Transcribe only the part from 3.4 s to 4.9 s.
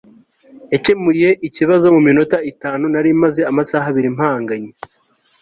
amasaha abiri mpanganye